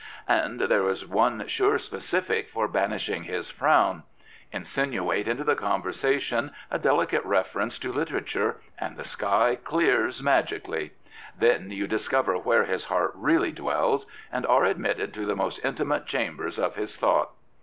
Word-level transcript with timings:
And 0.27 0.61
there 0.61 0.89
is 0.89 1.05
one 1.07 1.45
sure 1.47 1.77
specific 1.77 2.49
for 2.49 2.67
banishing 2.67 3.25
his 3.25 3.51
frown. 3.51 4.01
Insinuate 4.51 5.27
into 5.27 5.43
the 5.43 5.53
conversation 5.53 6.49
a 6.71 6.79
delicate 6.79 7.23
reference 7.23 7.77
to 7.77 7.93
literature 7.93 8.61
and 8.79 8.97
the 8.97 9.03
sky 9.03 9.55
clears 9.63 10.23
magically. 10.23 10.93
Then 11.37 11.69
you 11.69 11.85
discover 11.85 12.35
where 12.39 12.63
his 12.65 12.85
heart 12.85 13.11
really 13.13 13.51
dwells 13.51 14.07
and 14.31 14.43
are 14.47 14.65
ad 14.65 14.79
mitted 14.79 15.13
to 15.13 15.27
the 15.27 15.35
most 15.35 15.59
intimate 15.63 16.07
chambers 16.07 16.57
of 16.57 16.73
his 16.77 16.97
thought. 16.97 17.33